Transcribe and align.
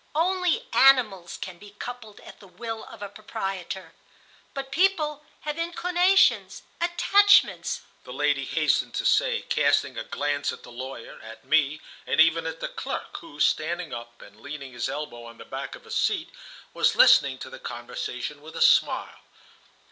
Only 0.15 0.65
animals 0.73 1.37
can 1.39 1.59
be 1.59 1.75
coupled 1.77 2.21
at 2.21 2.39
the 2.39 2.47
will 2.47 2.83
of 2.85 3.03
a 3.03 3.07
proprietor. 3.07 3.93
But 4.51 4.71
people 4.71 5.23
have 5.41 5.59
inclinations, 5.59 6.63
attachments," 6.81 7.83
the 8.03 8.11
lady 8.11 8.43
hastened 8.45 8.95
to 8.95 9.05
say, 9.05 9.43
casting 9.43 9.99
a 9.99 10.03
glance 10.03 10.51
at 10.51 10.63
the 10.63 10.71
lawyer, 10.71 11.19
at 11.21 11.45
me, 11.45 11.81
and 12.07 12.19
even 12.19 12.47
at 12.47 12.61
the 12.61 12.67
clerk, 12.67 13.17
who, 13.17 13.39
standing 13.39 13.93
up 13.93 14.23
and 14.23 14.39
leaning 14.41 14.71
his 14.73 14.89
elbow 14.89 15.25
on 15.25 15.37
the 15.37 15.45
back 15.45 15.75
of 15.75 15.85
a 15.85 15.91
seat, 15.91 16.31
was 16.73 16.95
listening 16.95 17.37
to 17.37 17.51
the 17.51 17.59
conversation 17.59 18.41
with 18.41 18.55
a 18.55 18.59
smile. 18.61 19.19